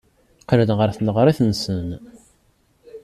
Qqlen 0.41 0.71
ɣer 0.77 0.89
tneɣrit-nsen. 0.93 1.87